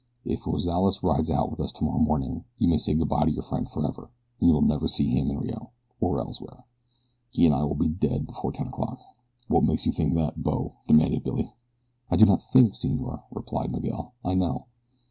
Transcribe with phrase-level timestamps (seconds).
[0.25, 3.43] If Rozales rides out with us tomorrow morning you may say good bye to your
[3.43, 6.65] friend forever, for you will never see him in Rio, or elsewhere.
[7.29, 8.99] He and I will be dead before ten o'clock."
[9.47, 11.53] "What makes you think that, bo?" demanded Billy.
[12.09, 14.65] "I do not think, senor," replied Miguel; "I know."